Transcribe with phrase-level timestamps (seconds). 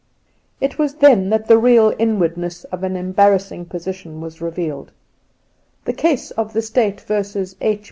[0.59, 4.19] It was then that the real inwardness of an em Induna Nairn 'j'j barrassing position
[4.19, 4.91] was revealed;
[5.85, 7.13] The case of 'The State v.
[7.61, 7.79] H.